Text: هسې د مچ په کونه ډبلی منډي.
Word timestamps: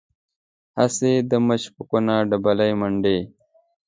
هسې 0.79 1.11
د 1.29 1.31
مچ 1.47 1.63
په 1.75 1.81
کونه 1.89 2.13
ډبلی 2.29 2.71
منډي. 2.79 3.19